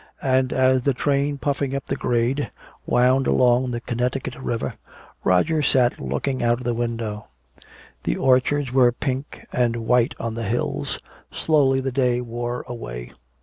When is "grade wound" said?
1.95-3.27